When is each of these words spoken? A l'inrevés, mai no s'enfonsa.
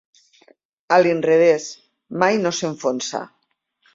A 0.95 0.97
l'inrevés, 1.01 1.67
mai 2.23 2.41
no 2.45 2.55
s'enfonsa. 2.61 3.25